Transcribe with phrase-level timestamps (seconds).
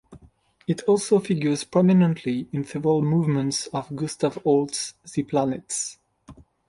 [0.65, 5.99] It also figures prominently in several movements of Gustav Holst's "The Planets".